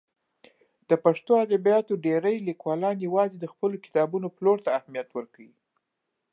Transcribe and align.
د 0.89 0.91
پښتو 1.03 1.31
ادبیاتو 1.45 1.93
ډېری 2.05 2.35
لیکوالان 2.49 2.95
یوازې 3.07 3.35
د 3.39 3.45
خپلو 3.53 3.75
کتابونو 3.85 4.27
پلور 4.37 4.57
ته 4.65 4.69
اهمیت 4.79 5.09
ورکوي. 5.13 5.53